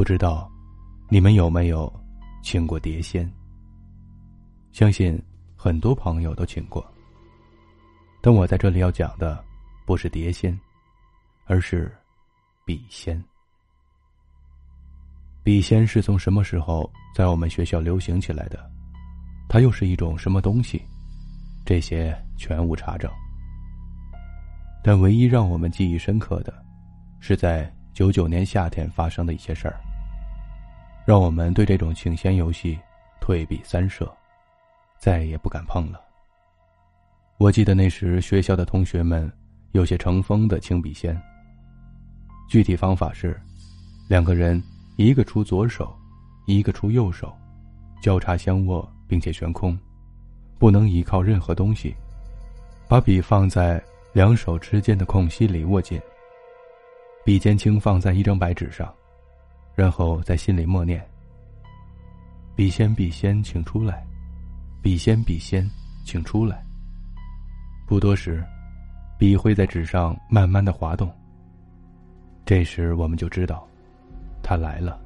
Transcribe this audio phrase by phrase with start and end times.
[0.00, 0.50] 不知道
[1.10, 1.92] 你们有没有
[2.42, 3.30] 请过碟仙？
[4.72, 5.22] 相信
[5.54, 6.82] 很多朋友都请过。
[8.22, 9.44] 但我在这里要讲的
[9.84, 10.58] 不是碟仙，
[11.44, 11.94] 而是
[12.64, 13.22] 笔仙。
[15.42, 18.58] 笔仙是从什么时候在我们学校流行起来的？
[19.50, 20.80] 它又是一种什么东西？
[21.66, 23.12] 这些全无查证。
[24.82, 26.64] 但唯一让我们记忆深刻的，
[27.20, 29.78] 是在九九年夏天发生的一些事儿，
[31.10, 32.78] 让我们对这种请仙游戏
[33.20, 34.08] 退避三舍，
[34.96, 36.00] 再也不敢碰了。
[37.36, 39.28] 我记得那时学校的同学们
[39.72, 41.20] 有些成风的请笔仙。
[42.48, 43.36] 具体方法是，
[44.08, 44.62] 两个人
[44.98, 45.92] 一个出左手，
[46.46, 47.36] 一个出右手，
[48.00, 49.76] 交叉相握，并且悬空，
[50.60, 51.92] 不能依靠任何东西，
[52.86, 53.82] 把笔放在。
[54.12, 56.00] 两手之间的空隙里握紧，
[57.24, 58.94] 笔尖轻放在一张白纸上，
[59.74, 61.04] 然后在心里默念
[62.54, 64.06] ：“笔仙，笔仙，请出来！
[64.82, 65.68] 笔仙，笔仙，
[66.04, 66.64] 请出来！”
[67.86, 68.44] 不多时，
[69.18, 71.12] 笔会在纸上慢慢的滑动。
[72.44, 73.66] 这时我们就知道，
[74.42, 75.00] 他来了。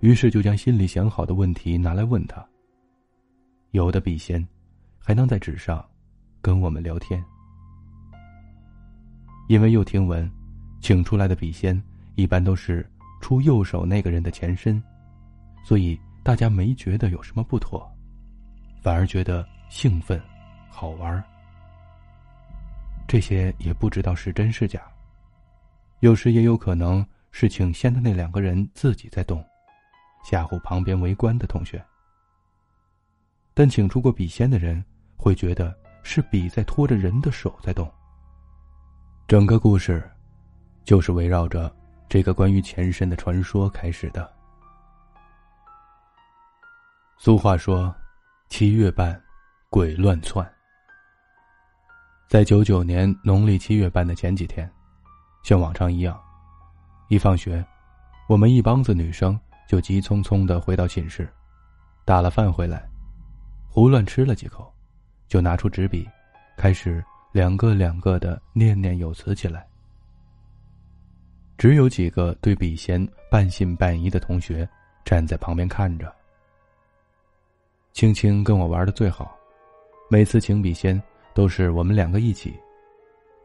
[0.00, 2.44] 于是就将心里想好的问题拿来问他。
[3.70, 4.46] 有的笔仙，
[4.98, 5.84] 还能在纸上
[6.40, 7.22] 跟我们聊天。
[9.48, 10.30] 因为又听闻，
[10.80, 11.80] 请出来的笔仙
[12.14, 12.88] 一般都是
[13.22, 14.82] 出右手那个人的前身，
[15.64, 17.90] 所以大家没觉得有什么不妥，
[18.82, 20.20] 反而觉得兴奋、
[20.68, 21.24] 好玩。
[23.06, 24.82] 这些也不知道是真是假，
[26.00, 29.42] 有时也有可能是请仙的那两个人自己在动，
[30.24, 31.82] 吓唬旁边围观的同学。
[33.54, 34.82] 但请出过笔仙的人
[35.16, 37.88] 会觉得是笔在拖着人的手在动。
[39.28, 40.10] 整个故事，
[40.84, 41.74] 就是围绕着
[42.12, 44.30] 这个关于前身的传说开始的。
[47.16, 47.90] 俗话说
[48.50, 49.18] ：“七月半，
[49.70, 50.46] 鬼乱窜。”
[52.28, 54.70] 在九九年农历七月半的前几天，
[55.42, 56.22] 像往常一样，
[57.08, 57.64] 一放学，
[58.28, 61.26] 我们一帮子女生就急匆匆的回到寝室，
[62.04, 62.86] 打了饭回来，
[63.70, 64.70] 胡乱吃了几口，
[65.28, 66.06] 就拿出纸笔，
[66.58, 67.02] 开始。
[67.32, 69.66] 两个两个的念念有词起来，
[71.62, 74.68] 只有几个对笔仙半信半疑的同学
[75.04, 76.12] 站在旁边看着。
[77.92, 79.38] 青青跟我玩的最好，
[80.10, 81.00] 每次请笔仙
[81.32, 82.52] 都是我们两个一起，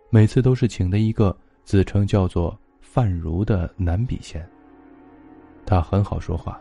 [0.10, 4.44] 每次都是请的一个自称叫做范如的男笔仙。
[5.64, 6.60] 他很好说话，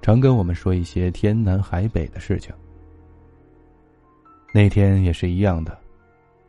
[0.00, 2.54] 常跟我们说一些天南海北的事情。
[4.52, 5.76] 那天也是一样的。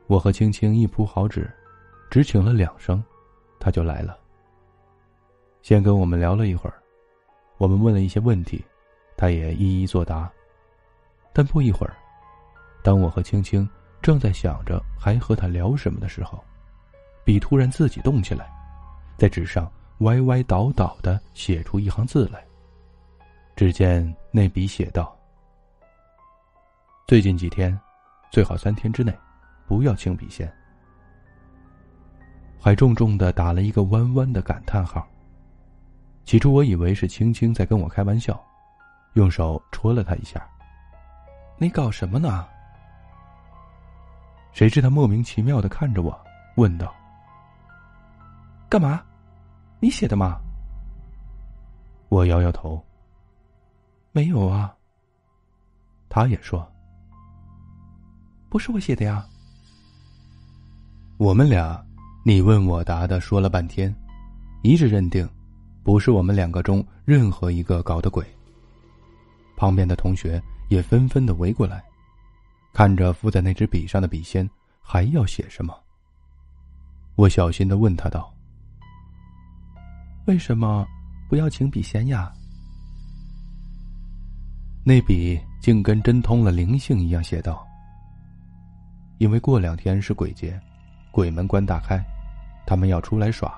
[0.05, 1.49] 我和青青一铺好纸，
[2.11, 3.03] 只请了两声，
[3.59, 4.15] 他就来了。
[5.67, 6.81] 先跟我们聊了一会儿，
[7.57, 8.63] 我们问了一些问题，
[9.17, 10.31] 他也一一作答。
[11.33, 11.93] 但不一会儿，
[12.81, 13.69] 当我和青青
[14.01, 16.41] 正在想着还和他聊什么的时候，
[17.25, 18.49] 笔突然自己动起来，
[19.17, 22.41] 在纸上歪歪倒倒的写出一行字来。
[23.53, 25.19] 只见那笔写道
[27.05, 27.77] ：“最近几天，
[28.31, 29.13] 最好三天之内。”
[29.67, 30.49] 不要清笔仙，
[32.57, 35.05] 还重重的打了一个弯弯的感叹号。
[36.27, 38.37] 起初我以为是青青在跟我开玩笑，
[39.13, 40.45] 用手戳了他一下。
[41.57, 42.45] 你搞什么呢？
[44.51, 46.13] 谁知他莫名其妙的看着我，
[46.57, 46.93] 问道
[48.67, 49.01] ：“干嘛？
[49.79, 50.37] 你写的吗？”
[52.11, 52.85] 我摇摇头。
[54.11, 54.75] 没有啊。
[56.09, 56.69] 他也说
[58.51, 59.25] ：“不是我写的呀。”
[61.15, 61.81] 我们俩
[62.25, 63.95] 你问我答的说了半天，
[64.61, 65.25] 一致认定，
[65.87, 68.21] 不是我们两个中任何一个搞的鬼。
[69.55, 71.81] 旁边的同学也纷纷的围过来，
[72.73, 74.47] 看着附在那支笔上的笔仙
[74.81, 75.73] 还要写什么。
[77.15, 78.35] 我小心的问他道
[80.27, 80.85] ：“为什么
[81.29, 82.33] 不要请笔仙呀？”
[84.83, 87.65] 那笔竟跟真通了灵性一样写道
[89.19, 90.59] ：“因为过两天是鬼节。”
[91.11, 91.97] 鬼门关大开，
[92.65, 93.57] 他们要出来耍。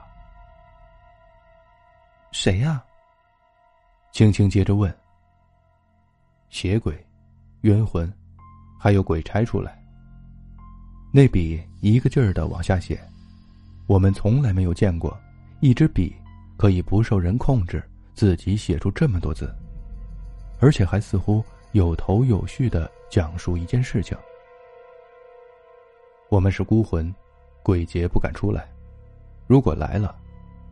[2.31, 2.83] 谁呀？
[4.11, 4.95] 青青接着问。
[6.49, 6.93] 邪鬼、
[7.61, 8.11] 冤魂，
[8.79, 9.83] 还有鬼差出来。
[11.11, 12.99] 那笔一个劲儿的往下写，
[13.87, 15.17] 我们从来没有见过
[15.59, 16.15] 一支笔
[16.57, 17.83] 可以不受人控制，
[18.13, 19.53] 自己写出这么多字，
[20.59, 24.17] 而且还似乎有头有序的讲述一件事情。
[26.29, 27.13] 我们是孤魂。
[27.61, 28.67] 鬼节不敢出来，
[29.45, 30.15] 如果来了，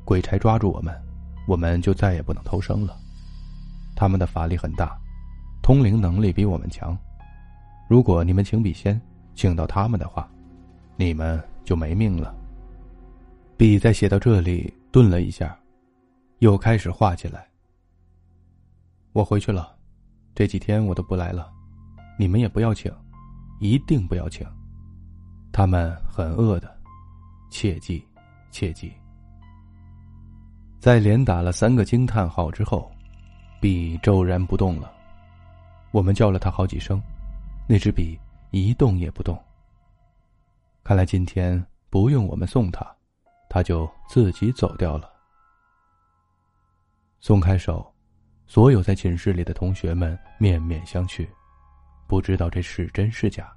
[0.06, 1.00] 鬼差抓住我们，
[1.48, 2.96] 我们就再也不能偷生了。
[3.96, 4.96] 他们的法力很大，
[5.64, 6.96] 通灵能力比我们强。
[7.90, 9.02] 如果你们请笔仙
[9.34, 10.30] 请到他们的话，
[10.98, 12.36] 你们就没命了。
[13.56, 15.58] 笔在写到这里顿了一下，
[16.40, 17.48] 又开始画起来。
[19.14, 19.76] 我回去了，
[20.36, 21.50] 这几天我都不来了，
[22.20, 22.94] 你们也不要请，
[23.60, 24.46] 一定不要请。
[25.52, 26.78] 他们很饿的，
[27.50, 28.06] 切记，
[28.52, 28.94] 切记。
[30.80, 32.92] 在连打了三个惊叹号之后，
[33.60, 34.94] 笔骤然不动了。
[35.92, 37.02] 我们叫了他好几声。
[37.70, 38.18] 那支笔
[38.52, 39.38] 一动也不动。
[40.84, 42.86] 看来今天不用我们送他，
[43.50, 45.12] 他就自己走掉了。
[47.20, 47.86] 松开手，
[48.46, 51.28] 所有在寝室里的同学们面面相觑，
[52.08, 53.52] 不知道这是真是假。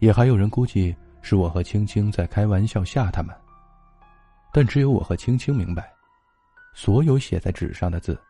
[0.00, 3.34] 也还有人估计是我和青青在开玩笑吓他们，
[4.52, 5.92] 但只有我和青青明白，
[6.74, 8.20] 所有写在纸上的字，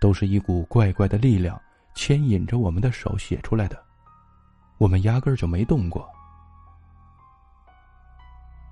[0.00, 1.60] 都是一股怪怪的力量。
[1.94, 3.76] 牵引着我们的手写出来的，
[4.78, 6.08] 我们压根儿就没动过。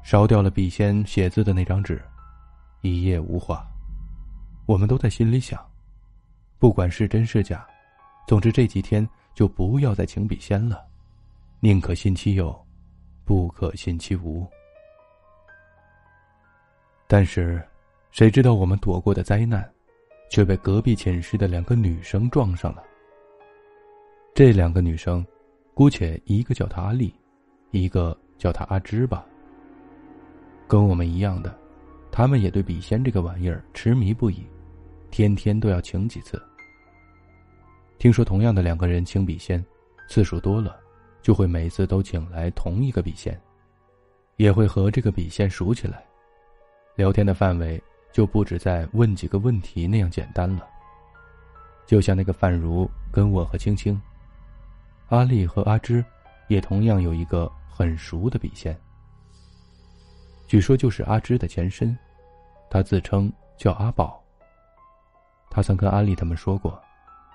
[0.05, 2.01] 烧掉了笔仙写字的那张纸，
[2.83, 3.67] 一夜无话。
[4.65, 5.61] 我们都在心里想，
[6.61, 7.67] 不管是真是假，
[8.29, 10.87] 总之这几天就不要再请笔仙了，
[11.59, 12.57] 宁可信其有，
[13.25, 14.47] 不可信其无。
[17.07, 17.63] 但是，
[18.11, 19.69] 谁知道我们躲过的灾难，
[20.29, 22.83] 却被隔壁寝室的两个女生撞上了。
[24.35, 25.25] 这两个女生，
[25.73, 27.15] 姑且一个叫她阿丽，
[27.71, 29.25] 一个叫她阿芝吧。
[30.67, 31.57] 跟我们一样的，
[32.11, 34.45] 她们也对笔仙这个玩意儿痴迷不已，
[35.11, 36.43] 天天都要请几次。
[37.99, 39.65] 听说同样的两个人请笔仙，
[40.09, 40.79] 次数多了，
[41.23, 43.41] 就会每次都请来同一个笔仙，
[44.37, 46.05] 也会和这个笔仙熟起来，
[46.97, 50.67] 聊天的范围就不止在问几个问题那样简单了。
[51.87, 54.01] 就像那个范如跟我和青青。
[55.09, 56.05] 阿丽和阿芝，
[56.49, 58.77] 也同样有一个很熟的笔仙。
[60.49, 61.97] 据说就是阿芝的前身，
[62.69, 64.21] 他自称叫阿宝。
[65.49, 66.83] 他曾跟阿丽他们说过，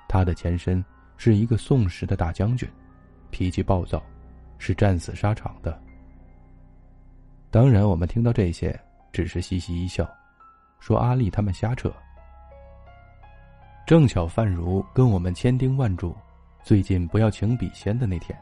[0.10, 0.84] 他的前身
[1.16, 2.68] 是一个宋时的大将军，
[3.30, 4.04] 脾气暴躁，
[4.58, 5.82] 是战死沙场的。
[7.50, 8.78] 当然，我们听到这些，
[9.12, 10.10] 只是嘻嘻一笑，
[10.80, 11.92] 说阿丽他们瞎扯。
[13.86, 16.16] 正巧范如跟我们千叮万嘱。
[16.64, 18.40] 最近不要请笔仙的那天，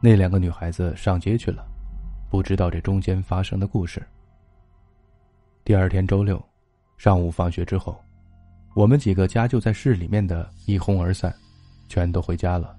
[0.00, 1.62] 那两个女孩子上街去了，
[2.30, 4.02] 不知道这中间发生的故事。
[5.62, 6.42] 第二天周六
[6.96, 8.02] 上午放学之后，
[8.74, 11.34] 我们几个家就在市里面的一哄而散，
[11.86, 12.74] 全都回家了。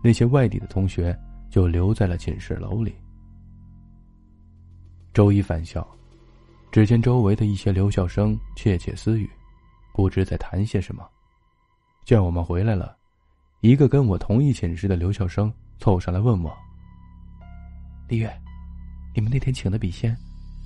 [0.00, 1.18] 那些外地的同学
[1.50, 2.94] 就留在了寝室楼里。
[5.12, 5.86] 周一返校，
[6.70, 9.28] 只见周围的一些留校生窃窃私语，
[9.92, 11.06] 不知在谈些什么。
[12.02, 12.96] 见我们回来了，
[13.60, 16.50] 一个跟我同一寝室的留校生凑上来问我
[18.08, 18.32] ：“李月，
[19.14, 20.16] 你们那天请的笔仙，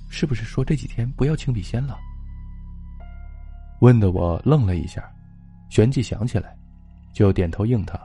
[0.09, 1.99] 是不是说这几天不要请笔仙了？”
[3.81, 5.03] 问的我愣了一下，
[5.69, 6.57] 旋即想起来，
[7.11, 7.99] 就点头应他：“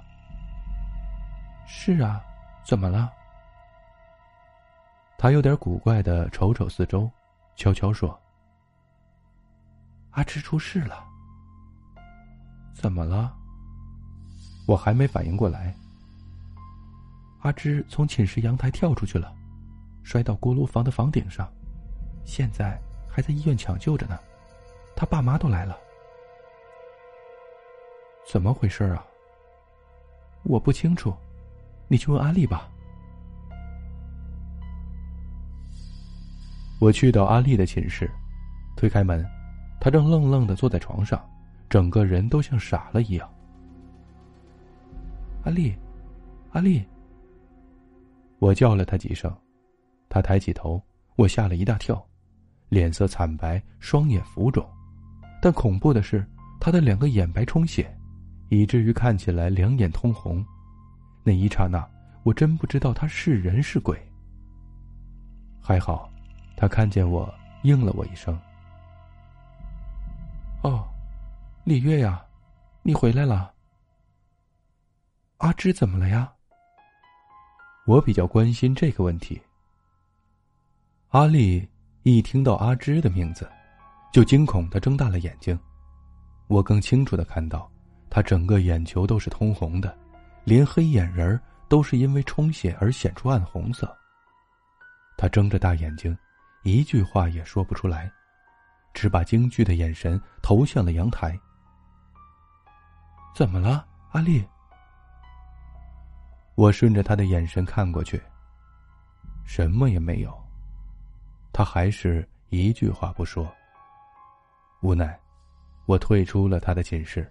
[1.69, 2.21] 是啊，
[2.67, 3.13] 怎么了？”
[5.23, 7.09] 他有点古怪的瞅瞅四周，
[7.55, 8.21] 悄悄说
[10.11, 11.07] ：“阿芝出事了。”
[12.75, 13.33] 怎么了？
[14.67, 15.73] 我还没反应过来。
[17.43, 19.33] 阿芝从寝室阳台跳出去了，
[20.03, 21.49] 摔到锅炉房的房顶上，
[22.25, 22.77] 现在
[23.09, 24.19] 还在医院抢救着呢。
[24.97, 25.79] 他爸妈都来了。
[28.27, 29.07] 怎么回事啊？
[30.43, 31.15] 我不清楚，
[31.87, 32.69] 你去问阿丽吧。
[36.83, 38.11] 我去到阿丽的寝室，
[38.75, 39.25] 推开门，
[39.81, 41.25] 她正愣愣的坐在床上。
[41.71, 43.33] 整个人都像傻了一样。
[45.45, 45.73] 阿丽，
[46.51, 46.85] 阿丽。
[48.41, 49.33] 我叫了她几声，
[50.09, 50.83] 她抬起头，
[51.15, 52.05] 我吓了一大跳，
[52.69, 54.69] 脸色惨白，双眼浮肿，
[55.41, 56.27] 但恐怖的是，
[56.59, 57.97] 她的两个眼白充血，
[58.49, 60.45] 以至于看起来两眼通红。
[61.23, 61.89] 那一刹那，
[62.25, 63.97] 我真不知道她是人是鬼。
[65.61, 66.12] 还好，
[66.63, 67.29] 他看见我，
[67.63, 68.41] 应了我一声。
[70.63, 70.89] 哦。
[71.65, 72.25] 李月呀，
[72.83, 73.53] 你回来了。
[75.39, 76.33] 阿芝怎么了呀？
[77.85, 79.43] 我比较关心这个问题。
[81.09, 81.69] 阿丽
[82.05, 83.51] 一听到阿芝的名字，
[84.13, 85.59] 就惊恐的睁大了眼睛。
[86.47, 87.69] 我更清楚的看到，
[88.09, 89.99] 她整个眼球都是通红的，
[90.45, 93.93] 连黑眼仁都是因为充血而显出暗红色。
[95.17, 96.17] 她睁着大眼睛，
[96.63, 98.11] 一句话也说不出来，
[98.95, 101.39] 只把惊惧的眼神投向了阳台。
[103.35, 104.47] 怎么了，阿丽？
[106.55, 108.23] 我顺着他的眼神看过去，
[109.45, 110.33] 什么也没有。
[111.53, 113.53] 他还是一句话不说。
[114.83, 115.19] 无奈，
[115.87, 117.31] 我退出了他的寝室。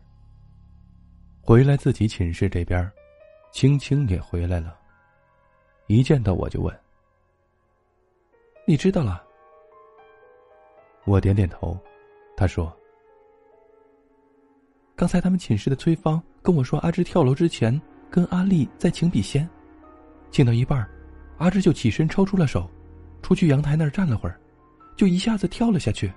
[1.42, 2.92] 回来自己寝室这边，
[3.52, 4.78] 青青也回来了。
[5.88, 6.80] 一见到我就问
[8.66, 9.24] ：“你知道了？”
[11.06, 11.78] 我点点头。
[12.38, 12.72] 他说
[14.96, 19.48] ：“刚才他们寝室的崔芳跟我说，阿芝跳楼之前跟阿丽在请笔仙，
[20.32, 20.88] 请到一半，
[21.38, 22.70] 阿芝就起身抽出了手，
[23.22, 24.40] 出去阳台那儿站了会儿，
[24.96, 26.12] 就一下子跳了下去。”